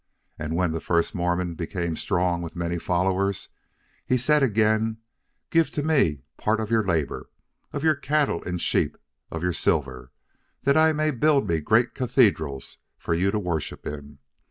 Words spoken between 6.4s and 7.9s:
of your labor of